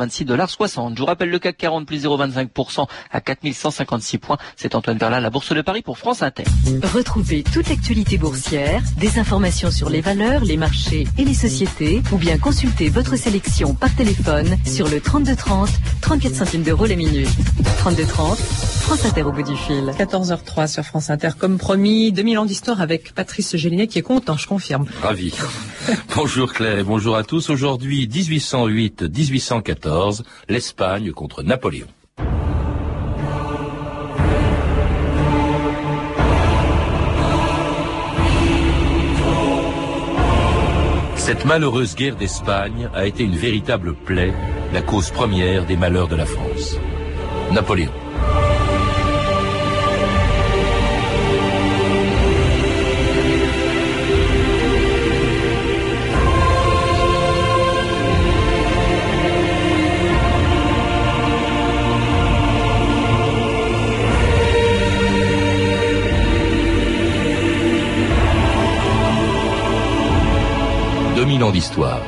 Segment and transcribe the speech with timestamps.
[0.00, 0.94] 86 dollars 60.
[0.96, 4.38] Je vous rappelle le CAC 40 plus 0,25% à 4156 points.
[4.56, 6.44] C'est Antoine Verlin, la Bourse de Paris pour France Inter.
[6.94, 12.16] Retrouvez toute l'actualité boursière, des informations sur les valeurs, les marchés et les sociétés, ou
[12.16, 15.68] bien consultez votre sélection par téléphone sur le 3230,
[16.00, 17.28] 34 centimes d'euros les minutes.
[17.78, 19.92] 3230, France Inter au bout du fil.
[19.98, 21.30] 14h03 sur France Inter.
[21.38, 24.86] Comme promis, 2000 ans d'histoire avec Patrice Gélinet qui est content, je confirme.
[25.02, 25.34] Ravi.
[26.16, 27.50] bonjour Claire, bonjour à tous.
[27.50, 29.89] Aujourd'hui, 1808-1814,
[30.48, 31.86] l'Espagne contre Napoléon.
[41.16, 44.32] Cette malheureuse guerre d'Espagne a été une véritable plaie,
[44.72, 46.76] la cause première des malheurs de la France.
[47.52, 47.92] Napoléon.
[71.52, 72.00] D'histoire.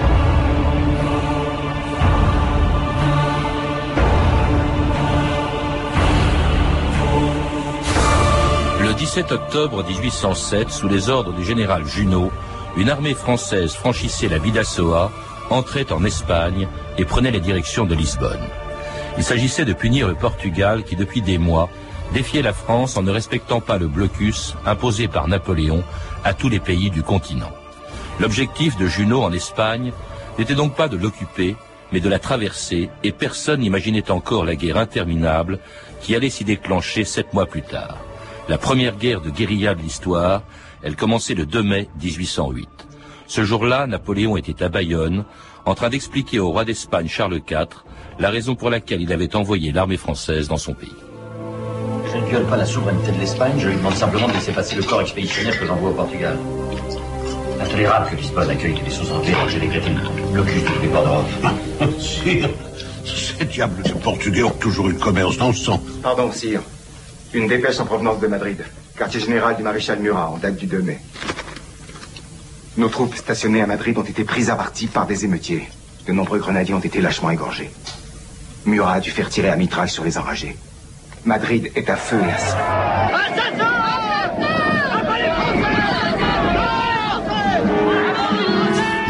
[8.81, 12.31] Le 17 octobre 1807, sous les ordres du général Junot,
[12.77, 15.11] une armée française franchissait la Bidassoa,
[15.51, 18.47] entrait en Espagne et prenait les directions de Lisbonne.
[19.19, 21.69] Il s'agissait de punir le Portugal qui, depuis des mois,
[22.13, 25.83] défiait la France en ne respectant pas le blocus imposé par Napoléon
[26.25, 27.53] à tous les pays du continent.
[28.23, 29.93] L'objectif de Junot en Espagne
[30.39, 31.57] n'était donc pas de l'occuper,
[31.91, 35.59] mais de la traverser, et personne n'imaginait encore la guerre interminable
[36.01, 37.99] qui allait s'y déclencher sept mois plus tard.
[38.49, 40.43] La première guerre de guérilla de l'histoire,
[40.85, 42.69] elle commençait le 2 mai 1808.
[43.27, 45.25] Ce jour-là, Napoléon était à Bayonne,
[45.65, 47.67] en train d'expliquer au roi d'Espagne Charles IV
[48.21, 50.95] la raison pour laquelle il avait envoyé l'armée française dans son pays.
[52.13, 54.77] Je ne viole pas la souveraineté de l'Espagne, je lui demande simplement de laisser passer
[54.77, 56.39] le corps expéditionnaire que j'envoie au Portugal
[57.63, 60.01] intolérable que Lisbonne accueille des vaisseaux anglais j'ai les crétines
[60.33, 61.27] blocus tous les ports d'Europe.
[61.99, 62.51] Sire,
[63.05, 65.81] ces diables de Portugais ont toujours eu le commerce dans le sang.
[66.03, 66.63] Pardon, sire.
[67.33, 68.65] Une dépêche en provenance de Madrid.
[68.97, 70.99] Quartier général du maréchal Murat, en date du 2 mai.
[72.77, 75.69] Nos troupes stationnées à Madrid ont été prises à partie par des émeutiers.
[76.07, 77.71] De nombreux grenadiers ont été lâchement égorgés.
[78.67, 80.57] Murat a dû faire tirer à mitraille sur les enragés.
[81.25, 83.72] Madrid est à feu et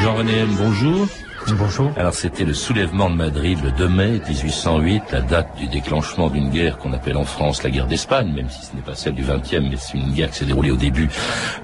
[0.03, 1.07] Jean-René bonjour.
[1.51, 1.93] Bonjour.
[1.97, 6.51] Alors c'était le soulèvement de Madrid le 2 mai 1808, la date du déclenchement d'une
[6.51, 9.25] guerre qu'on appelle en France la guerre d'Espagne, même si ce n'est pas celle du
[9.25, 11.09] 20e, mais c'est une guerre qui s'est déroulée au début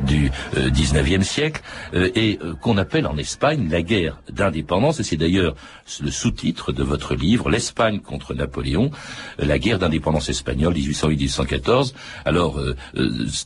[0.03, 1.63] du 19e euh, siècle,
[1.95, 5.55] euh, et euh, qu'on appelle en Espagne la guerre d'indépendance, et c'est d'ailleurs
[6.03, 8.91] le sous-titre de votre livre, L'Espagne contre Napoléon,
[9.39, 11.95] la guerre d'indépendance espagnole 1808-1814.
[12.25, 12.61] Alors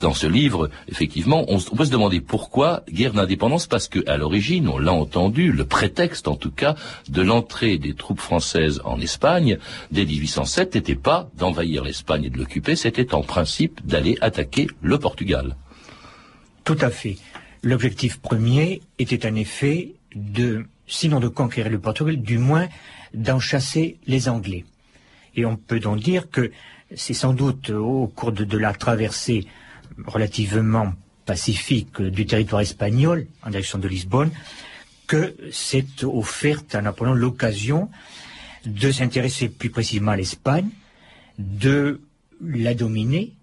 [0.00, 4.68] dans ce livre, effectivement, on, peut se demander pourquoi guerre d'indépendance, parce que à l'origine,
[4.68, 6.74] on l'a entendu, le prétexte en tout cas,
[7.08, 9.58] de l'entrée des troupes françaises en Espagne
[9.90, 14.98] dès 1807 n'était pas d'envahir l'Espagne et de l'occuper, c'était en principe d'aller attaquer le
[14.98, 15.56] Portugal.
[16.64, 17.16] Tout à fait.
[17.62, 22.68] L'objectif premier était en effet de, sinon de conquérir le Portugal, du moins
[23.14, 24.64] d'en chasser les Anglais.
[25.34, 26.50] Et on peut donc dire que
[26.94, 29.46] c'est sans doute au cours de, de la traversée
[30.06, 30.92] relativement
[31.24, 34.30] pacifique du territoire espagnol en direction de Lisbonne
[35.12, 37.90] que s'est offerte à Napoléon l'occasion
[38.64, 40.70] de s'intéresser plus précisément à l'Espagne,
[41.38, 42.00] de
[42.42, 43.34] la dominer,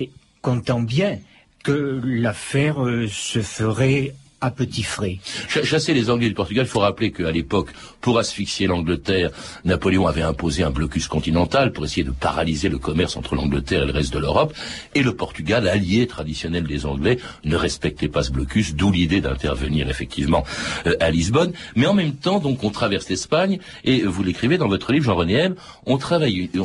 [0.00, 0.10] et
[0.42, 1.20] comptant bien
[1.62, 5.18] que l'affaire euh, se ferait à petit frais.
[5.48, 7.70] Chasser les Anglais du Portugal, il faut rappeler qu'à l'époque,
[8.02, 9.30] pour asphyxier l'Angleterre,
[9.64, 13.86] Napoléon avait imposé un blocus continental pour essayer de paralyser le commerce entre l'Angleterre et
[13.86, 14.54] le reste de l'Europe.
[14.94, 19.88] Et le Portugal, allié traditionnel des Anglais, ne respectait pas ce blocus, d'où l'idée d'intervenir
[19.88, 20.44] effectivement
[20.86, 21.52] euh, à Lisbonne.
[21.74, 25.34] Mais en même temps, donc, on traverse l'Espagne, et vous l'écrivez dans votre livre, Jean-René
[25.34, 25.54] M,
[25.86, 25.98] on,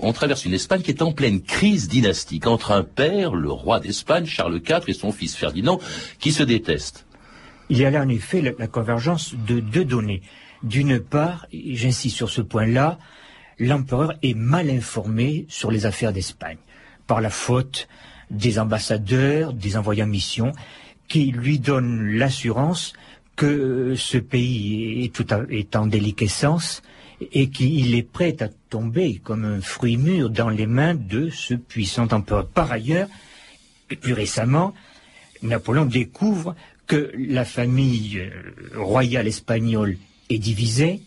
[0.03, 3.79] on traverse une Espagne qui est en pleine crise dynastique entre un père, le roi
[3.79, 5.79] d'Espagne, Charles IV, et son fils Ferdinand,
[6.19, 7.06] qui se détestent.
[7.71, 10.21] Il y a là en effet la, convergence de deux données.
[10.62, 13.00] D'une part, j'insiste sur ce point-là,
[13.59, 16.57] l'empereur est mal informé sur les affaires d'Espagne,
[17.07, 17.88] par la faute
[18.29, 20.51] des ambassadeurs, des envoyés en mission,
[21.07, 22.91] qui lui donnent l'assurance
[23.38, 26.81] que ce pays est, est en déliquescence
[27.31, 31.53] et qu'il est prêt à tomber comme un fruit mûr dans les mains de ce
[31.53, 32.50] puissant empereur.
[32.50, 33.07] Par ailleurs,
[34.01, 34.74] plus récemment,
[35.41, 36.56] Napoléon découvre
[36.91, 38.31] que la famille euh,
[38.75, 39.95] royale espagnole
[40.29, 40.99] est divisée,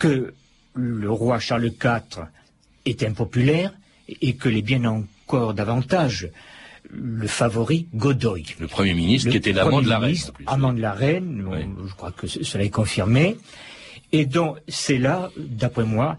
[0.00, 0.34] que
[0.74, 2.26] le roi Charles IV
[2.84, 3.72] est impopulaire
[4.08, 6.30] et que les bien encore davantage
[6.90, 8.56] le favori Godoy.
[8.58, 10.16] Le Premier ministre qui était l'amant de la reine.
[10.48, 11.46] Amant de la reine,
[11.86, 13.36] je crois que cela est confirmé.
[14.10, 16.16] Et donc c'est là, d'après moi,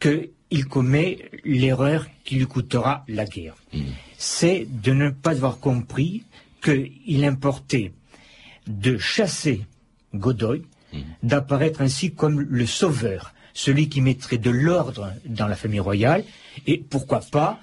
[0.00, 3.56] qu'il commet l'erreur qui lui coûtera la guerre.
[3.74, 3.82] Hmm.
[4.16, 6.22] C'est de ne pas avoir compris
[6.62, 7.92] qu'il importait
[8.70, 9.66] de chasser
[10.14, 10.62] Godoy,
[10.92, 10.98] hmm.
[11.22, 16.24] d'apparaître ainsi comme le sauveur, celui qui mettrait de l'ordre dans la famille royale,
[16.66, 17.60] et pourquoi pas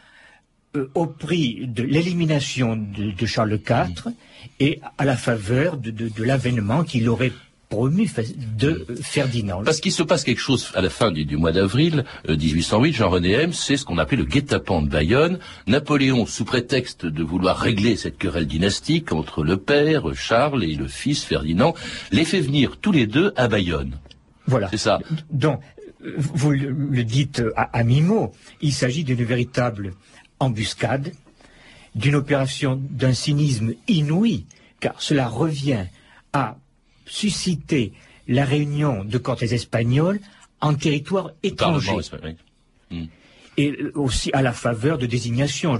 [0.75, 4.11] euh, au prix de l'élimination de, Charles IV
[4.59, 7.31] et à la faveur de, l'avènement qu'il aurait
[7.69, 8.09] promu
[8.57, 9.63] de Ferdinand.
[9.63, 13.31] Parce qu'il se passe quelque chose à la fin du, mois d'avril 1808, euh, Jean-René
[13.31, 15.39] M, c'est ce qu'on appelait le guet-apens de Bayonne.
[15.67, 20.87] Napoléon, sous prétexte de vouloir régler cette querelle dynastique entre le père, Charles, et le
[20.87, 21.73] fils, Ferdinand,
[22.11, 23.97] les fait venir tous les deux à Bayonne.
[24.45, 24.69] Voilà.
[24.69, 24.99] C'est ça.
[25.29, 25.59] Donc,
[25.99, 28.31] vous le dites à, à mi-mot,
[28.61, 29.93] il s'agit d'une véritable
[30.39, 31.11] embuscade,
[31.95, 34.45] d'une opération d'un cynisme inouï,
[34.79, 35.85] car cela revient
[36.31, 36.57] à
[37.07, 37.93] susciter
[38.27, 40.19] la réunion de cortés espagnols
[40.61, 41.93] en territoire étranger.
[43.59, 45.79] Et aussi à la faveur de désignation.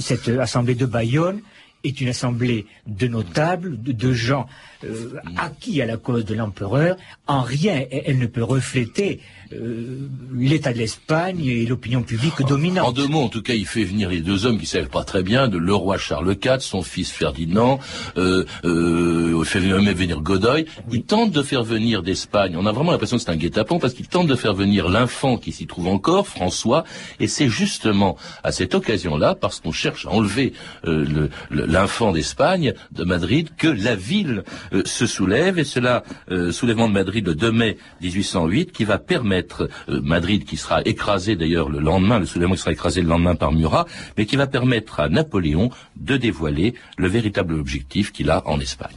[0.00, 1.40] cette assemblée de Bayonne
[1.84, 4.48] est une assemblée de notables, de, gens
[4.84, 6.96] euh, acquis à la cause de l'empereur.
[7.26, 9.20] En rien, elle ne peut refléter
[9.52, 12.88] euh, l'état de l'Espagne et l'opinion publique dominante.
[12.88, 15.04] En deux mots, en tout cas, il fait venir les deux hommes qui savent pas
[15.04, 17.78] très bien, de le roi Charles IV, son fils Ferdinand,
[18.16, 20.66] euh, euh, fait même venir Godoy.
[20.90, 22.56] Il tente de faire venir d'Espagne.
[22.58, 25.36] On a vraiment l'impression que c'est un guet-apens parce qu'il tente de faire venir l'infant
[25.38, 26.84] qui s'y trouve encore, François,
[27.20, 30.52] et c'est justement à cette occasion-là, parce qu'on cherche à enlever
[30.84, 34.42] euh, l'infant d'Espagne, de Madrid, que la ville
[34.84, 36.02] se soulève, et cela,
[36.50, 41.36] soulèvement de Madrid le 2 mai 1808, qui va permettre euh, Madrid qui sera écrasé
[41.36, 43.86] d'ailleurs le lendemain, le soulèvement sera écrasé le lendemain par Murat,
[44.16, 48.96] mais qui va permettre à Napoléon de dévoiler le véritable objectif qu'il a en Espagne.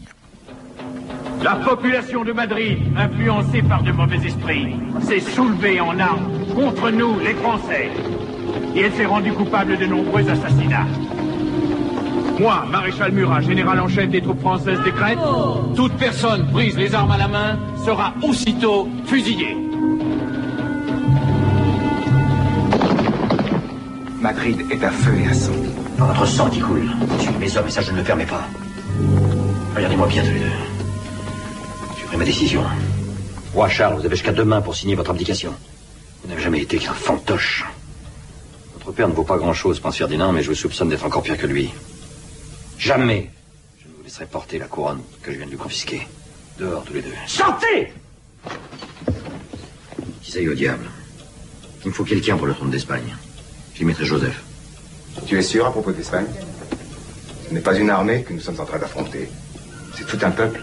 [1.43, 7.17] La population de Madrid, influencée par de mauvais esprits, s'est soulevée en armes contre nous,
[7.19, 7.89] les Français.
[8.75, 10.87] Et elle s'est rendue coupable de nombreux assassinats.
[12.39, 15.19] Moi, maréchal Murat, général en chef des troupes françaises décrète,
[15.75, 19.57] toute personne prise les armes à la main sera aussitôt fusillée.
[24.21, 25.51] Madrid est à feu et à sang.
[25.97, 26.89] Dans notre sang qui coule.
[27.17, 28.47] Je suis mes hommes et ça, je ne le permets pas.
[29.75, 30.45] Regardez-moi bien tous les deux.
[31.97, 32.63] J'ai pris ma décision.
[33.53, 35.53] Roi Charles, vous avez jusqu'à demain pour signer votre abdication.
[36.23, 37.65] Vous n'avez jamais été qu'un fantoche.
[38.75, 41.37] Votre père ne vaut pas grand-chose, pense Ferdinand, mais je vous soupçonne d'être encore pire
[41.37, 41.69] que lui.
[42.79, 43.29] Jamais
[43.77, 46.07] je ne vous laisserai porter la couronne que je viens de lui confisquer.
[46.57, 47.13] Dehors, tous les deux.
[47.27, 47.91] Sortez
[50.23, 50.89] Qui au diable?
[51.83, 53.15] Il me faut quelqu'un pour le trône d'Espagne.
[53.75, 54.41] J'y mettrai Joseph.
[55.27, 56.27] Tu es sûr à propos d'Espagne?
[57.47, 59.27] Ce n'est pas une armée que nous sommes en train d'affronter.
[59.97, 60.61] C'est tout un peuple.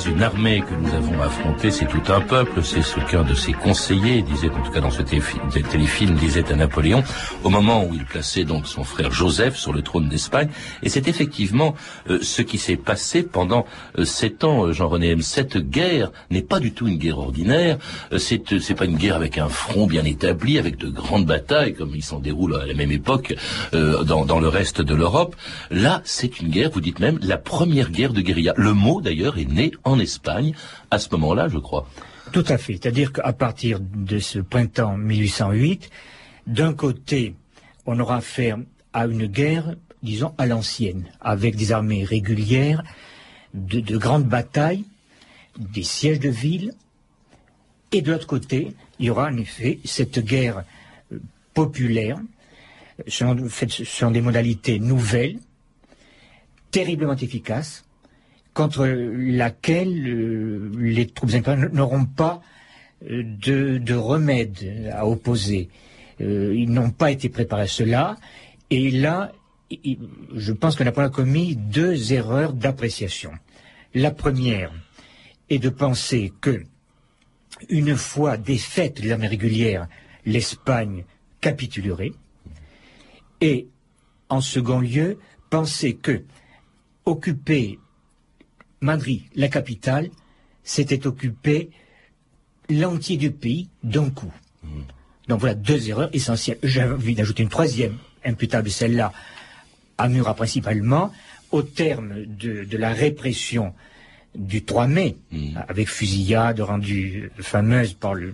[0.00, 3.34] Pas une armée que nous avons affrontée, c'est tout un peuple, c'est ce qu'un de
[3.34, 7.02] ses conseillers disait, en tout cas dans ce téléfilm, disait à Napoléon,
[7.44, 10.48] au moment où il plaçait donc son frère Joseph sur le trône d'Espagne.
[10.82, 11.74] Et c'est effectivement
[12.08, 13.66] euh, ce qui s'est passé pendant
[13.98, 15.22] euh, sept ans, euh, Jean-René M.
[15.22, 17.78] Cette guerre n'est pas du tout une guerre ordinaire,
[18.16, 21.94] c'est, c'est pas une guerre avec un front bien établi, avec de grandes batailles, comme
[21.94, 23.34] il s'en déroule à la même époque
[23.72, 25.36] dans, dans le reste de l'Europe.
[25.70, 28.54] Là, c'est une guerre, vous dites même, la première guerre de guérilla.
[28.56, 30.54] Le mot, d'ailleurs, est né en Espagne
[30.90, 31.88] à ce moment-là, je crois.
[32.32, 32.74] Tout à fait.
[32.74, 35.90] C'est-à-dire qu'à partir de ce printemps 1808,
[36.46, 37.34] d'un côté,
[37.86, 38.58] on aura affaire
[38.92, 42.82] à une guerre, disons, à l'ancienne, avec des armées régulières,
[43.54, 44.84] de, de grandes batailles,
[45.58, 46.72] des sièges de villes,
[47.92, 50.62] et de l'autre côté, il y aura en effet cette guerre
[51.12, 51.18] euh,
[51.54, 52.18] populaire,
[53.08, 55.38] selon des modalités nouvelles,
[56.70, 57.84] terriblement efficaces,
[58.54, 62.42] contre laquelle euh, les troupes impériales n'auront pas
[63.08, 65.68] euh, de, remède à opposer.
[66.20, 68.16] Euh, ils n'ont pas été préparés à cela.
[68.70, 69.32] Et là,
[70.34, 73.32] je pense qu'on a commis deux erreurs d'appréciation.
[73.94, 74.72] La première
[75.48, 76.64] est de penser que,
[77.68, 79.88] une fois défaite l'armée régulière,
[80.26, 81.04] l'Espagne
[81.40, 82.12] capitulerait.
[83.40, 83.68] Et,
[84.28, 85.18] en second lieu,
[85.50, 86.22] penser que
[87.04, 87.78] occuper
[88.80, 90.10] Madrid, la capitale,
[90.62, 91.70] s'était occupé
[92.68, 94.32] l'entier du pays d'un coup.
[95.28, 96.58] Donc voilà deux erreurs essentielles.
[96.62, 99.12] J'ai envie d'ajouter une troisième, imputable celle-là,
[99.98, 101.12] à Murat principalement,
[101.52, 103.74] au terme de, la répression
[104.34, 105.58] du 3 mai, hmm.
[105.68, 108.32] avec fusillade rendue fameuse par le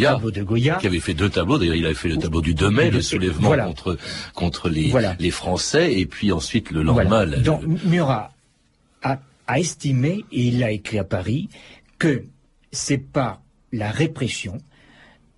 [0.00, 0.76] tableau de Goya.
[0.80, 3.00] Qui avait fait deux tableaux, d'ailleurs il avait fait le tableau du 2 mai, le
[3.00, 3.96] soulèvement contre,
[4.34, 7.26] contre les, les Français, et puis ensuite le lendemain...
[7.26, 8.30] Donc Murat
[9.48, 11.48] a, estimé, et il l'a écrit à Paris,
[11.98, 12.24] que
[12.70, 14.58] c'est pas la répression,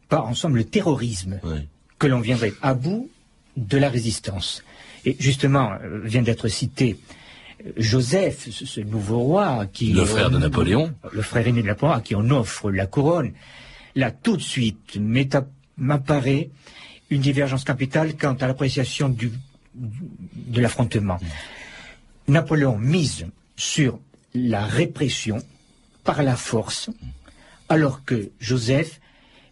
[0.09, 1.41] pas ensemble le terrorisme,
[1.99, 3.09] que l'on viendrait à bout
[3.57, 4.63] de la résistance.
[5.05, 6.99] Et justement, euh, vient d'être cité
[7.65, 9.93] euh, Joseph, ce, nouveau roi qui...
[9.93, 10.95] Le frère de Napoléon.
[11.13, 13.33] Le frère aîné de Napoléon, à qui on offre la couronne.
[13.95, 14.99] Là, tout de suite,
[15.77, 16.51] m'apparaît
[17.11, 19.33] une divergence capitale quant à l'appréciation du,
[19.75, 21.19] de l'affrontement.
[22.29, 23.27] Napoléon mise
[23.61, 24.01] sur
[24.33, 25.43] la répression
[26.03, 26.89] par la force,
[27.69, 29.01] alors que Joseph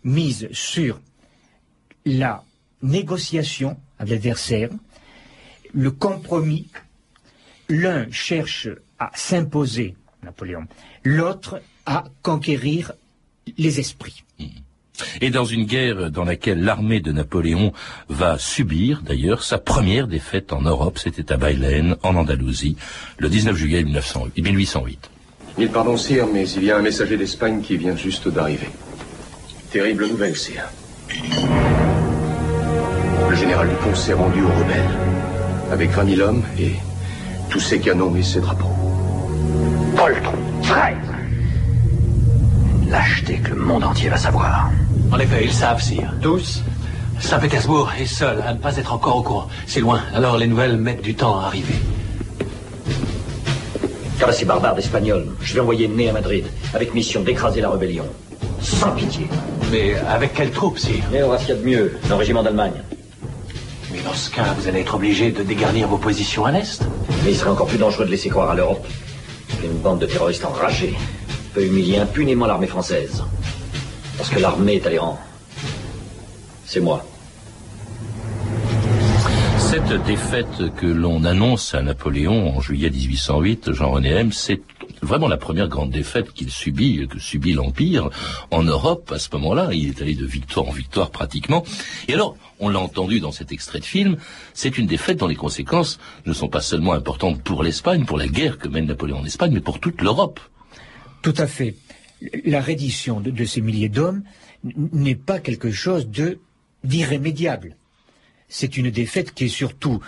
[0.02, 0.98] mise sur
[2.06, 2.42] la
[2.80, 4.70] négociation avec l'adversaire,
[5.74, 6.68] le compromis.
[7.68, 10.66] L'un cherche à s'imposer, Napoléon,
[11.04, 12.94] l'autre à conquérir
[13.58, 14.24] les esprits.
[15.21, 17.73] Et dans une guerre dans laquelle l'armée de Napoléon
[18.09, 22.76] va subir, d'ailleurs, sa première défaite en Europe, c'était à Bailén, en Andalousie,
[23.19, 25.11] le 19 juillet 1808.
[25.59, 28.69] Mille pardons, sire, mais il y a un messager d'Espagne qui vient juste d'arriver.
[29.71, 30.64] Terrible nouvelle, sire.
[33.28, 34.99] Le général Dupont s'est rendu aux rebelles,
[35.73, 36.73] avec 20 000 hommes et
[37.50, 38.75] tous ses canons et ses drapeaux.
[39.97, 41.09] Poltron, traître
[42.88, 44.71] Lâcheté que le monde entier va savoir.
[45.10, 46.12] En effet, ils savent, sire.
[46.20, 46.62] Tous
[47.20, 49.48] Saint-Pétersbourg est seul à ne pas être encore au courant.
[49.66, 51.74] C'est loin, alors les nouvelles mettent du temps à arriver.
[54.18, 58.04] Car ces barbares d'Espagnols, je vais envoyer Né à Madrid, avec mission d'écraser la rébellion.
[58.60, 59.26] Sans pitié.
[59.72, 62.42] Mais avec quelle troupe, sire Né aura ce qu'il y a de mieux, un régiment
[62.42, 62.82] d'Allemagne.
[63.92, 66.82] Mais dans ce cas, vous allez être obligé de dégarnir vos positions à l'Est.
[67.24, 68.86] Mais il serait encore plus dangereux de laisser croire à l'Europe
[69.60, 70.94] qu'une bande de terroristes enragés
[71.54, 73.22] peut humilier impunément l'armée française.
[74.18, 75.16] Parce que l'armée est l'Iran.
[76.66, 77.06] C'est moi.
[79.58, 84.60] Cette défaite que l'on annonce à Napoléon en juillet 1808, Jean-René M, c'est
[85.02, 88.10] vraiment la première grande défaite qu'il subit, que subit l'Empire
[88.50, 89.68] en Europe à ce moment-là.
[89.72, 91.64] Il est allé de victoire en victoire pratiquement.
[92.08, 94.16] Et alors, on l'a entendu dans cet extrait de film,
[94.52, 98.26] c'est une défaite dont les conséquences ne sont pas seulement importantes pour l'Espagne, pour la
[98.26, 100.40] guerre que mène Napoléon en Espagne, mais pour toute l'Europe.
[101.22, 101.76] Tout à fait.
[102.44, 104.22] La reddition de, ces milliers d'hommes
[104.64, 106.08] n'est pas quelque chose
[106.84, 107.76] d'irrémédiable
[108.48, 110.00] c'est une défaite qui est surtout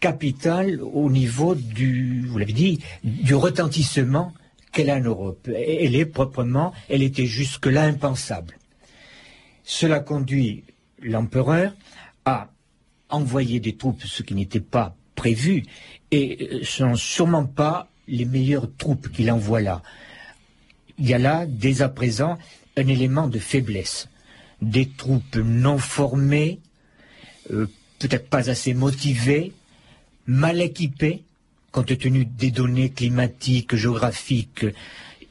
[0.00, 4.32] capitale au niveau du, vous l'avez dit, du retentissement
[4.72, 5.48] qu'elle a en Europe.
[5.48, 8.58] Elle est proprement, elle était jusque-là impensable.
[9.64, 10.64] Cela conduit
[11.02, 11.74] l'empereur
[12.24, 12.50] à
[13.08, 15.64] envoyer des troupes, ce qui n'était pas prévu,
[16.10, 19.82] et ce sont sûrement pas les meilleures troupes qu'il envoie là.
[20.98, 22.38] Il y a là, dès à présent,
[22.76, 24.08] un élément de faiblesse.
[24.62, 26.60] Des troupes non formées,
[27.50, 27.66] euh,
[27.98, 29.52] peut-être pas assez motivés,
[30.26, 31.22] mal équipés,
[31.72, 34.66] compte tenu des données climatiques, géographiques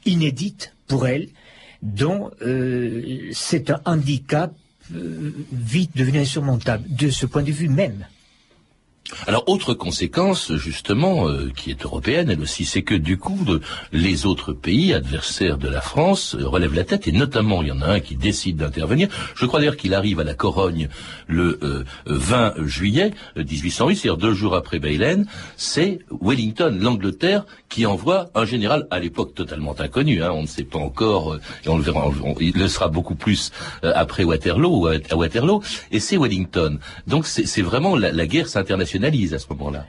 [0.04, 1.28] inédites pour elles,
[1.82, 4.54] dont euh, c'est un handicap
[4.94, 8.06] euh, vite devenu insurmontable, de ce point de vue même.
[9.26, 13.38] Alors, autre conséquence, justement, euh, qui est européenne, elle aussi, c'est que du coup,
[13.92, 17.72] les autres pays adversaires de la France euh, relèvent la tête, et notamment, il y
[17.72, 19.08] en a un qui décide d'intervenir.
[19.34, 20.88] Je crois d'ailleurs qu'il arrive à la Corogne
[21.26, 25.26] le 20 euh, juillet 1808, c'est-à-dire deux jours après Baylen.
[25.56, 30.22] C'est Wellington, l'Angleterre, qui envoie un général à l'époque totalement inconnu.
[30.22, 32.10] Hein, on ne sait pas encore, et on le verra,
[32.40, 33.50] il le sera beaucoup plus
[33.82, 36.78] après Waterloo, à Waterloo, et c'est Wellington.
[37.06, 38.48] Donc, c'est vraiment la, la guerre
[38.96, 39.86] s'internationalise à ce moment-là.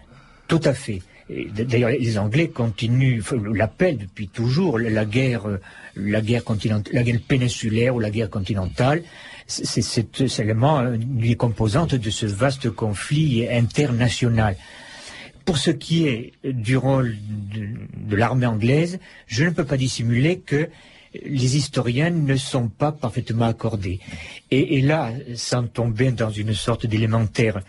[0.47, 1.01] Tout à fait.
[1.29, 3.21] D'ailleurs, les Anglais continuent,
[3.53, 5.59] l'appellent depuis toujours la guerre,
[5.95, 9.03] la guerre continentale, la guerre péninsulaire ou la guerre continentale.
[9.45, 9.81] C'est
[10.27, 14.55] seulement une des composantes de ce vaste conflit international.
[15.43, 17.15] Pour ce qui est du rôle
[17.53, 20.69] de l'armée anglaise, je ne peux pas dissimuler que
[21.13, 23.99] les historiens ne sont pas parfaitement accordés.
[24.51, 27.61] Et, là, sans tomber dans une sorte d'élémentaire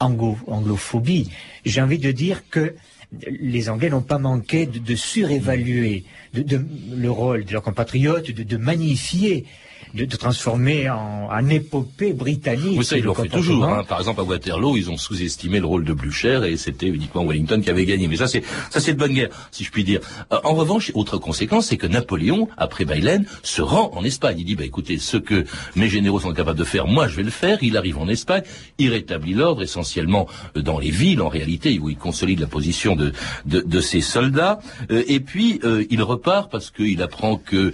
[0.00, 1.30] anglophobie,
[1.64, 2.74] j'ai envie de dire que
[3.12, 6.04] les Anglais n'ont pas manqué de, surévaluer
[6.34, 9.46] le rôle de leurs compatriotes, de, magnifier
[9.94, 12.78] de, transformer en, en, épopée britannique.
[12.78, 13.64] Oui, ça, ils l'ont fait toujours.
[13.64, 13.84] Hein.
[13.88, 17.60] Par exemple, à Waterloo, ils ont sous-estimé le rôle de Blücher et c'était uniquement Wellington
[17.60, 18.08] qui avait gagné.
[18.08, 20.00] Mais ça, c'est ça, c'est de bonne guerre, si je puis dire.
[20.32, 24.36] Euh, en revanche, autre conséquence, c'est que Napoléon, après Baylen, se rend en Espagne.
[24.38, 25.44] Il dit, bah écoutez, ce que
[25.76, 27.58] mes généraux sont capables de faire, moi, je vais le faire.
[27.62, 28.42] Il arrive en Espagne,
[28.78, 30.26] il rétablit l'ordre, essentiellement
[30.56, 33.12] euh, dans les villes, en réalité, où il consolide la position de
[33.46, 34.60] de, de ses soldats.
[34.90, 37.72] Euh, et puis, il repart parce qu'il apprend que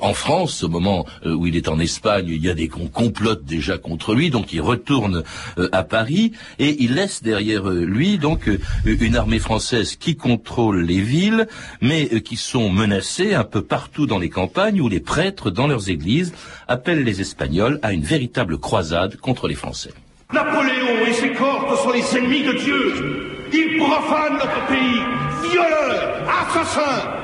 [0.00, 3.78] en France, au moment où il est en Espagne, il y a des complotent déjà
[3.78, 5.22] contre lui, donc il retourne
[5.58, 10.16] euh, à Paris et il laisse derrière euh, lui donc euh, une armée française qui
[10.16, 11.48] contrôle les villes,
[11.80, 15.88] mais qui sont menacées un peu partout dans les campagnes où les prêtres dans leurs
[15.88, 16.32] églises
[16.66, 19.92] appellent les Espagnols à une véritable croisade contre les Français.
[20.32, 23.48] Napoléon et ses corps sont les ennemis de Dieu.
[23.52, 25.02] Ils profanent notre pays,
[25.50, 27.17] violeurs, assassins.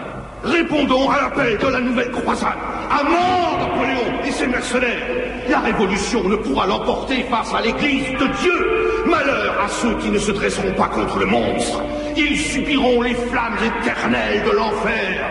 [0.45, 2.59] Répondons à l'appel de la nouvelle croisade.
[2.91, 5.07] À mort Napoléon et ses mercenaires.
[5.49, 9.05] La révolution ne pourra l'emporter face à l'Église de Dieu.
[9.07, 11.83] Malheur à ceux qui ne se dresseront pas contre le monstre.
[12.17, 15.31] Ils subiront les flammes éternelles de l'enfer.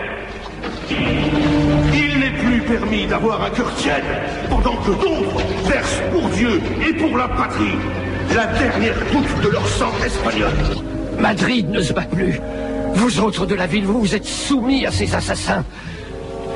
[0.90, 4.04] Il n'est plus permis d'avoir un cœur tiède
[4.50, 7.78] pendant que d'autres versent pour Dieu et pour la patrie
[8.34, 10.50] la dernière goutte de leur sang espagnol.
[11.20, 12.40] Madrid ne se bat plus.
[12.94, 15.64] Vous autres de la ville, vous vous êtes soumis à ces assassins.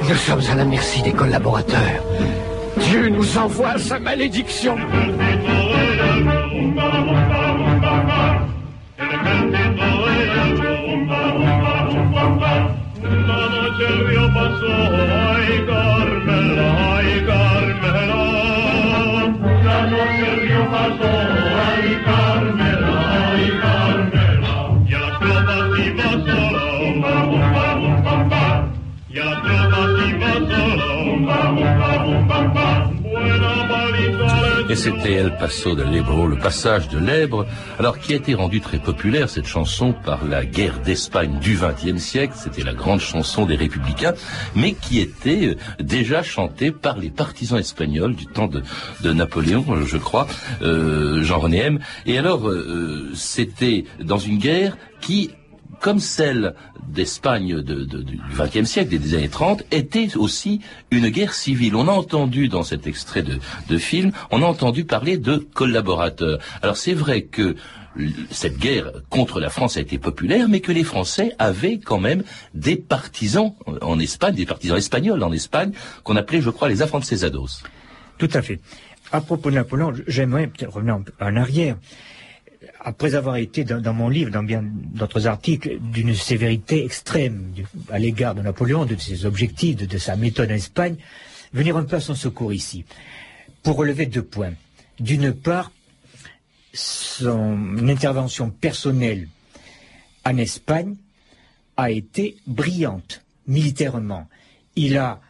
[0.08, 2.02] Nous sommes à la merci des collaborateurs.
[2.78, 4.76] Dieu nous envoie sa malédiction.
[34.70, 37.46] Et c'était El Paso de l'Ebro, le passage de l'Ebre,
[37.78, 42.02] alors qui a été rendu très populaire, cette chanson, par la guerre d'Espagne du XXe
[42.02, 44.12] siècle, c'était la grande chanson des républicains,
[44.54, 49.96] mais qui était euh, déjà chantée par les partisans espagnols du temps de, Napoléon, je
[49.96, 50.26] crois,
[50.60, 51.78] euh, Jean-René M.
[52.04, 55.30] Et alors, euh, c'était dans une guerre qui
[55.80, 56.54] comme celle
[56.88, 60.60] d'Espagne de, du XXe siècle, des années 30, était aussi
[60.90, 61.76] une guerre civile.
[61.76, 63.38] On a entendu dans cet extrait de,
[63.68, 66.38] de film, on a entendu parler de collaborateurs.
[66.62, 67.56] Alors c'est vrai que
[68.30, 72.22] cette guerre contre la France a été populaire, mais que les Français avaient quand même
[72.54, 75.72] des partisans en Espagne, des partisans espagnols en Espagne,
[76.04, 77.62] qu'on appelait, je crois, les afrancesados.
[78.18, 78.60] Tout à fait.
[79.10, 81.76] À propos de Napoléon, j'aimerais revenir en arrière
[82.80, 87.52] après avoir été dans, mon livre, dans bien d'autres articles, d'une sévérité extrême
[87.90, 90.96] à l'égard de Napoléon, de ses objectifs, de, sa méthode en Espagne,
[91.52, 92.84] venir un peu à son secours ici,
[93.62, 94.54] pour relever deux points.
[95.00, 95.72] D'une part,
[96.72, 99.28] son intervention personnelle
[100.24, 100.96] en Espagne
[101.76, 104.28] a été brillante militairement.
[104.76, 105.20] Il a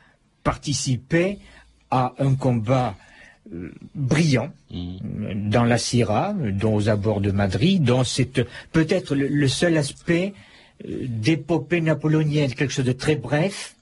[0.43, 1.39] participé
[1.91, 2.97] à un combat
[3.95, 5.51] brillant mm.
[5.51, 10.35] dans la Sierra, dont aux abords de Madrid, dont c'est peut-être le, seul aspect
[10.87, 13.75] euh, d'épopée napoléonienne, quelque chose de très bref,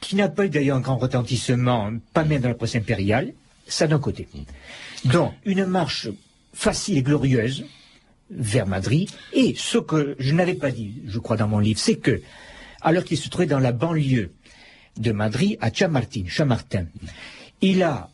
[0.00, 3.32] qui n'a pas eu d'ailleurs un grand retentissement, pas même dans la presse impériale,
[3.66, 4.28] ça d'un côté.
[4.34, 5.10] Mm.
[5.10, 6.08] Donc, une marche
[6.52, 7.64] facile et glorieuse
[8.30, 11.96] vers Madrid, et ce que je n'avais pas dit, je crois, dans mon livre, c'est
[11.96, 12.22] que,
[12.80, 14.30] alors qu'il se trouvait dans la banlieue
[14.96, 16.86] de Madrid, à Chamartin, Chamartin,
[17.60, 18.10] il a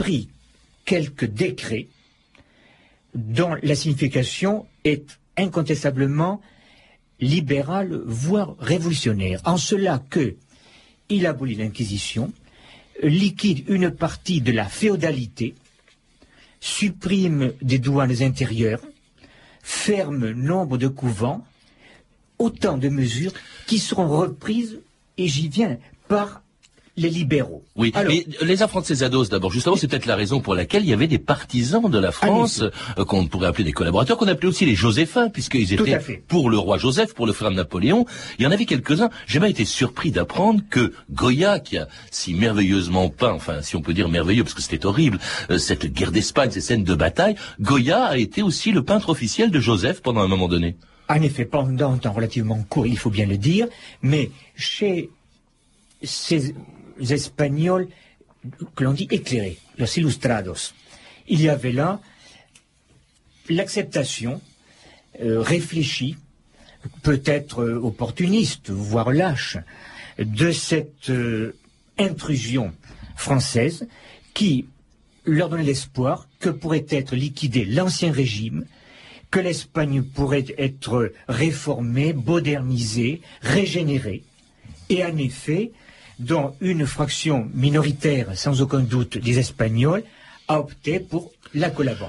[0.00, 0.30] pris
[0.86, 1.88] quelques décrets
[3.14, 6.40] dont la signification est incontestablement
[7.20, 10.36] libérale, voire révolutionnaire, en cela que
[11.10, 12.32] il abolit l'Inquisition,
[13.02, 15.54] liquide une partie de la féodalité,
[16.60, 18.80] supprime des douanes intérieures,
[19.62, 21.44] ferme nombre de couvents,
[22.38, 23.34] autant de mesures
[23.66, 24.80] qui seront reprises,
[25.18, 25.76] et j'y viens,
[26.08, 26.42] par
[27.00, 27.64] les libéraux.
[27.76, 31.06] Oui, mais les Afrancesados, d'abord, justement, c'est peut-être la raison pour laquelle il y avait
[31.06, 32.62] des partisans de la France,
[32.98, 36.58] euh, qu'on pourrait appeler des collaborateurs, qu'on appelait aussi les Joséphains, puisqu'ils étaient pour le
[36.58, 38.04] roi Joseph, pour le frère de Napoléon.
[38.38, 39.10] Il y en avait quelques-uns.
[39.26, 43.82] J'ai même été surpris d'apprendre que Goya, qui a si merveilleusement peint, enfin, si on
[43.82, 45.18] peut dire merveilleux, parce que c'était horrible,
[45.50, 49.50] euh, cette guerre d'Espagne, ces scènes de bataille, Goya a été aussi le peintre officiel
[49.50, 50.76] de Joseph pendant un moment donné.
[51.08, 53.66] En effet, pendant un temps relativement court, il faut bien le dire,
[54.02, 55.10] mais chez
[56.02, 56.54] ces
[57.00, 57.88] Espagnols
[58.74, 60.74] que l'on dit éclairés, los ilustrados.
[61.28, 62.00] Il y avait là
[63.48, 64.40] l'acceptation
[65.20, 66.16] euh, réfléchie,
[67.02, 69.58] peut-être euh, opportuniste, voire lâche,
[70.18, 71.56] de cette euh,
[71.98, 72.72] intrusion
[73.16, 73.88] française
[74.34, 74.66] qui
[75.24, 78.64] leur donnait l'espoir que pourrait être liquidé l'ancien régime,
[79.30, 84.24] que l'Espagne pourrait être réformée, modernisée, régénérée.
[84.88, 85.72] Et en effet,
[86.20, 90.04] dont une fraction minoritaire, sans aucun doute, des Espagnols,
[90.48, 91.32] a opté pour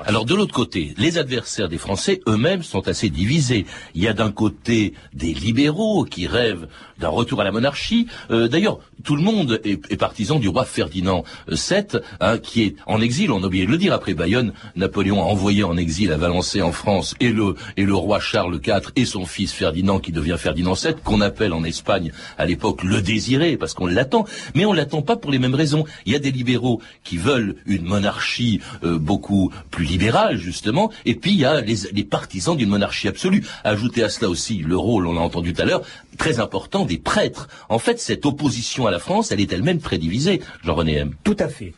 [0.05, 3.65] Alors de l'autre côté, les adversaires des Français eux-mêmes sont assez divisés.
[3.95, 6.67] Il y a d'un côté des libéraux qui rêvent
[6.99, 8.05] d'un retour à la monarchie.
[8.29, 13.01] Euh, d'ailleurs, tout le monde est, partisan du roi Ferdinand VII, hein, qui est en
[13.01, 13.31] exil.
[13.31, 13.93] On a oublié de le dire.
[13.93, 17.95] Après Bayonne, Napoléon a envoyé en exil à Valençay en France et le, et le
[17.95, 22.11] roi Charles IV et son fils Ferdinand, qui devient Ferdinand VII, qu'on appelle en Espagne
[22.37, 24.25] à l'époque le désiré, parce qu'on l'attend.
[24.53, 25.85] Mais on l'attend pas pour les mêmes raisons.
[26.05, 29.30] Il y a des libéraux qui veulent une monarchie euh, beaucoup
[29.69, 33.45] plus libéral, justement, et puis il y a les, partisans d'une monarchie absolue.
[33.63, 35.83] Ajoutez à cela aussi le rôle, on l'a entendu tout à l'heure,
[36.17, 37.47] très important des prêtres.
[37.69, 41.13] En fait, cette opposition à la France, elle est elle-même très divisée, Jean-René M.
[41.23, 41.73] Tout à fait.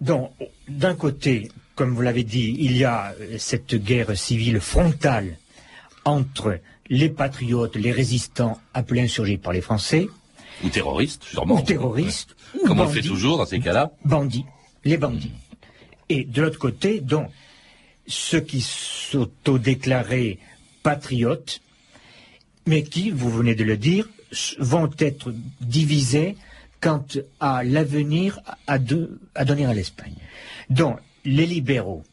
[0.00, 0.30] Donc,
[0.68, 5.36] d'un côté, comme vous l'avez dit, il y a cette guerre civile frontale
[6.04, 6.58] entre
[6.88, 10.08] les patriotes, les résistants appelés insurgés par les Français.
[10.64, 11.56] Ou terroristes, sûrement.
[11.56, 12.34] Ou terroristes.
[12.66, 13.92] Comme on le fait toujours dans ces cas-là.
[14.04, 14.44] Bandits.
[14.84, 15.32] Les bandits.
[16.08, 17.30] Et de l'autre côté, donc,
[18.06, 20.38] ceux qui s'autodéclaraient
[20.82, 21.60] patriotes,
[22.66, 24.08] mais qui, vous venez de le dire,
[24.58, 26.36] vont être divisés
[26.80, 27.04] quant
[27.40, 30.14] à l'avenir à, donner à l'Espagne.
[30.70, 32.04] Donc, les libéraux,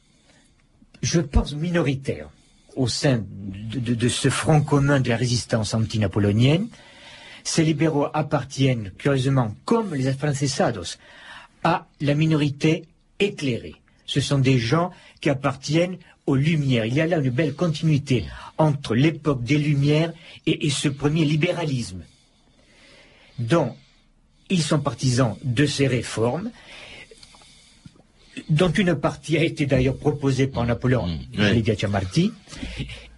[1.01, 2.29] je pense minoritaires
[2.75, 6.67] au sein de, ce front commun de la résistance anti-napoléonienne,
[7.43, 10.97] ces libéraux appartiennent, curieusement, comme les Francesados,
[11.63, 12.85] à la minorité
[13.19, 14.91] éclairée ce sont des gens
[15.21, 16.85] qui appartiennent aux Lumières.
[16.85, 18.25] Il y a là une belle continuité
[18.57, 20.13] entre l'époque des Lumières
[20.45, 22.03] et, ce premier libéralisme.
[23.37, 23.75] dont
[24.49, 26.51] ils sont partisans de ces réformes,
[28.49, 32.31] dont une partie a été d'ailleurs proposée par Napoléon mmh, Marti,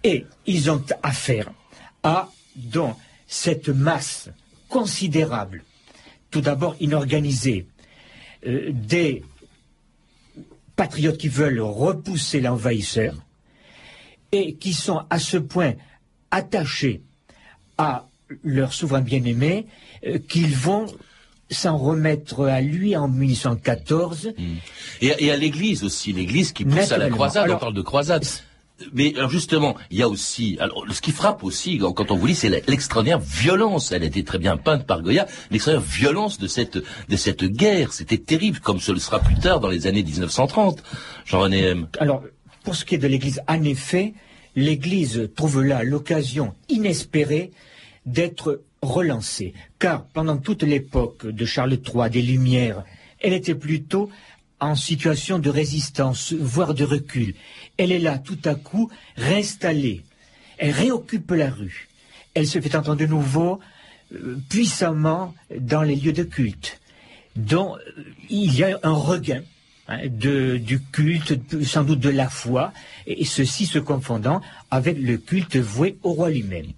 [0.02, 1.52] et ils ont affaire
[2.02, 4.30] à dans cette masse
[4.68, 5.64] considérable,
[6.30, 7.66] tout d'abord inorganisée,
[8.46, 9.22] euh, des
[10.78, 13.14] patriotes qui veulent repousser l'envahisseur
[14.30, 15.74] et qui sont à ce point
[16.30, 17.02] attachés
[17.76, 18.06] à
[18.44, 19.66] leur souverain bien-aimé
[20.06, 20.86] euh, qu'ils vont
[21.50, 24.34] s'en remettre à lui en 1814.
[24.36, 24.42] Mmh.
[25.00, 28.24] Et, à l'Église aussi, l'Église qui pousse à la croisade, on parle de croisade.
[28.92, 32.26] Mais alors justement, il y a aussi, alors ce qui frappe aussi quand on vous
[32.26, 33.92] lit, c'est l'extraordinaire violence.
[33.92, 35.26] Elle a été très bien peinte par Goya.
[35.50, 39.60] L'extraordinaire violence de cette de cette guerre, c'était terrible, comme ce le sera plus tard
[39.60, 40.82] dans les années 1930.
[41.24, 41.88] Jean-René M.
[41.98, 42.22] Alors
[42.64, 44.14] pour ce qui est de l'Église, en effet,
[44.54, 47.50] l'Église trouve là l'occasion inespérée
[48.06, 52.84] d'être relancée, car pendant toute l'époque de Charles III, des Lumières,
[53.20, 54.10] elle était plutôt
[54.60, 57.34] en situation de résistance, voire de recul.
[57.78, 60.02] Elle est là tout à coup réinstallée.
[60.58, 61.88] Elle réoccupe la rue.
[62.34, 63.60] Elle se fait entendre de nouveau
[64.14, 66.80] euh, puissamment dans les lieux de culte,
[67.36, 69.42] dont euh, il y a un regain
[69.86, 72.72] hein, du culte, sans doute de la foi,
[73.06, 76.72] et ceci se confondant avec le culte voué au roi lui-même.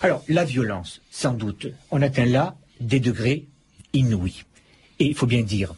[0.00, 3.46] Alors, la violence, sans doute, on atteint là des degrés
[3.92, 4.44] inouïs.
[4.98, 5.74] Et il faut bien dire,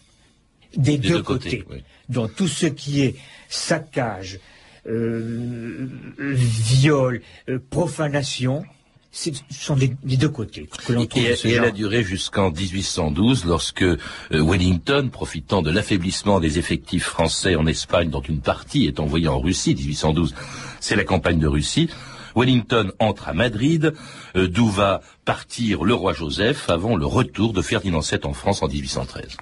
[0.76, 1.64] des, deux, côtés.
[2.08, 3.16] Donc tout ce qui est
[3.48, 4.40] saccage,
[4.88, 8.64] euh, viol, euh, profanation,
[9.10, 11.22] ce sont des, deux côtés que l'on trouve.
[11.22, 13.96] Et, elle a duré jusqu'en 1812, lorsque euh,
[14.30, 19.40] Wellington, profitant de l'affaiblissement des effectifs français en Espagne, dont une partie est envoyée en
[19.40, 20.34] Russie, 1812,
[20.80, 21.88] c'est la campagne de Russie.
[22.36, 23.94] Wellington entre à Madrid,
[24.34, 28.68] d'où va partir le roi Joseph avant le retour de Ferdinand VII en France en
[28.68, 29.38] 1813.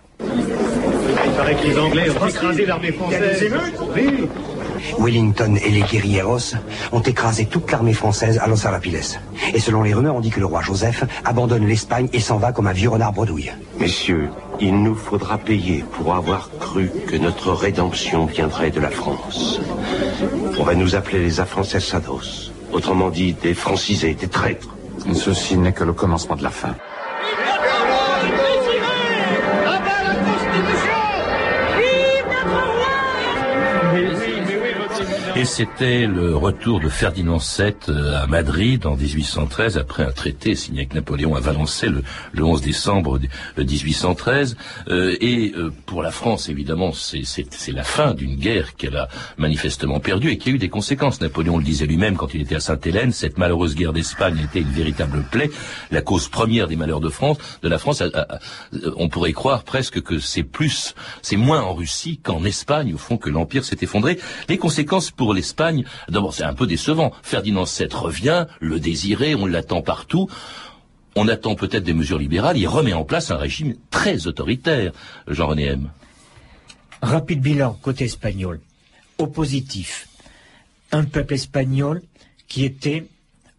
[1.35, 3.53] Il paraît que les Anglais ont écrasé l'armée française.
[3.97, 4.29] Oui.
[5.01, 6.55] Wellington et les guerrilleros
[6.93, 9.01] ont écrasé toute l'armée française à Los Arapiles.
[9.53, 12.53] Et selon les rumeurs, on dit que le roi Joseph abandonne l'Espagne et s'en va
[12.53, 13.51] comme un vieux renard bredouille.
[13.81, 14.29] Messieurs,
[14.61, 19.61] il nous faudra payer pour avoir cru que notre rédemption viendrait de la France.
[20.61, 24.69] On va nous appeler les Afrancesados, autrement dit des francisés, des traîtres.
[25.13, 26.77] Ceci n'est que le commencement de la fin.
[35.37, 40.55] Et c'était le retour de Ferdinand VII euh, à Madrid en 1813 après un traité
[40.55, 43.19] signé avec Napoléon à Valençay le, le 11 décembre
[43.59, 44.57] 1813.
[44.87, 49.99] Euh, et euh, pour la France, évidemment, c'est la fin d'une guerre qu'elle a manifestement
[49.99, 51.21] perdue et qui a eu des conséquences.
[51.21, 54.71] Napoléon le disait lui-même quand il était à Sainte-Hélène, cette malheureuse guerre d'Espagne était une
[54.71, 55.51] véritable plaie,
[55.91, 57.39] la cause première des malheurs de France.
[57.61, 58.05] De la France,
[58.97, 63.17] on pourrait croire presque que c'est plus, c'est moins en Russie qu'en Espagne, au fond,
[63.17, 64.21] que l'Empire s'est effondré.
[64.49, 67.13] Les conséquences l'Espagne, d'abord c'est un peu décevant.
[67.23, 70.29] Ferdinand VII revient, le désiré, on l'attend partout.
[71.17, 74.93] On attend peut-être des mesures libérales, il remet en place un régime très autoritaire,
[75.29, 75.91] Jean-René M.
[77.03, 78.61] Rapide bilan côté espagnol.
[79.19, 80.09] Oppositif.
[80.91, 82.03] Un peuple espagnol
[82.49, 83.07] qui était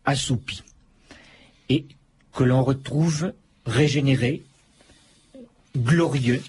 [0.06, 0.64] assoupi
[1.70, 1.86] et
[2.34, 3.34] que l'on retrouve
[3.66, 4.44] régénéré,
[5.76, 6.42] glorieux,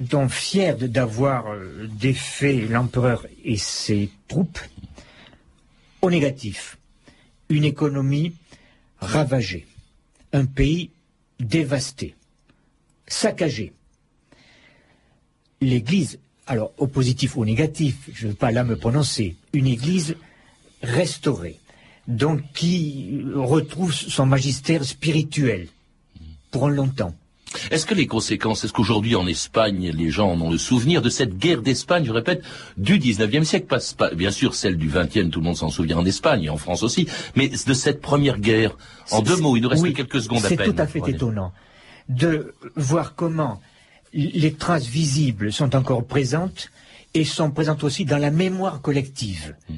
[0.00, 4.58] donc fier d'avoir euh, défait l'empereur et ses troupes,
[6.02, 6.78] au négatif,
[7.48, 8.34] une économie
[9.00, 9.66] ravagée,
[10.32, 10.90] un pays
[11.40, 12.14] dévasté,
[13.06, 13.72] saccagé.
[15.60, 19.66] L'Église, alors au positif ou au négatif, je ne veux pas là me prononcer, une
[19.66, 20.16] Église
[20.82, 21.58] restaurée,
[22.06, 25.68] donc qui retrouve son magistère spirituel
[26.50, 27.14] pour un longtemps.
[27.70, 31.38] Est-ce que les conséquences, est-ce qu'aujourd'hui en Espagne, les gens ont le souvenir de cette
[31.38, 32.42] guerre d'Espagne, je répète,
[32.76, 36.04] du 19e siècle, pas, bien sûr celle du 20e, tout le monde s'en souvient en
[36.04, 38.76] Espagne et en France aussi, mais de cette première guerre,
[39.10, 40.58] en deux mots, il nous reste quelques secondes à peine.
[40.58, 41.52] C'est tout à fait étonnant
[42.08, 43.60] de voir comment
[44.12, 46.70] les traces visibles sont encore présentes
[47.14, 49.54] et sont présentes aussi dans la mémoire collective.
[49.68, 49.74] Hmm.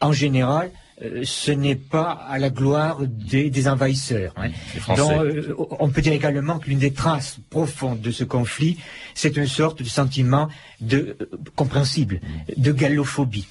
[0.00, 0.70] En général,
[1.02, 4.34] euh, ce n'est pas à la gloire des, envahisseurs.
[4.36, 4.50] Hein.
[4.98, 8.78] Euh, on peut dire également que l'une des traces profondes de ce conflit,
[9.14, 10.48] c'est une sorte de sentiment
[10.80, 12.20] de euh, compréhensible,
[12.56, 13.46] de gallophobie.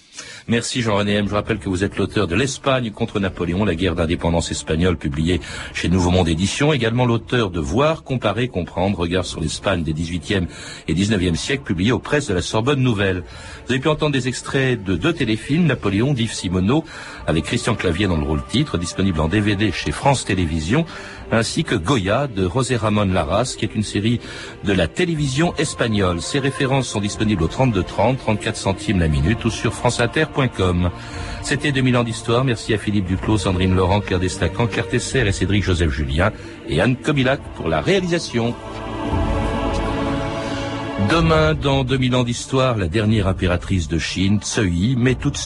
[0.48, 1.28] Merci Jean-René M.
[1.28, 5.42] Je rappelle que vous êtes l'auteur de L'Espagne contre Napoléon, la guerre d'indépendance espagnole, publiée
[5.74, 6.74] chez Nouveau Monde Édition.
[6.74, 10.48] Également l'auteur de Voir, comparer, comprendre, regard sur l'Espagne des 18e
[10.88, 13.24] et 19e siècles, publié aux presses de la Sorbonne Nouvelle.
[13.66, 16.84] Vous avez pu entendre des extraits de deux téléfilms, Napoléon d'Yves Simoneau,
[17.28, 20.86] avec Christian Clavier dans le rôle titre, disponible en DVD chez France Télévisions,
[21.32, 24.20] ainsi que Goya de José Ramon Larras, qui est une série
[24.64, 26.22] de la télévision espagnole.
[26.22, 30.90] Ces références sont disponibles au 32 30, 34 centimes la minute ou sur franceinter.com.
[31.42, 32.44] C'était 2000 ans d'histoire.
[32.44, 36.32] Merci à Philippe Duclos, Sandrine Laurent, Claire Destacan, Claire Tesser et Cédric Joseph Julien
[36.68, 38.54] et Anne Comilac pour la réalisation.
[41.10, 45.38] Demain, dans 2000 ans d'histoire, la dernière impératrice de Chine, Tsui, met toute